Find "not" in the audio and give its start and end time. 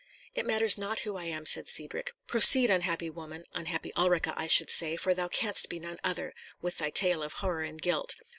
0.79-1.01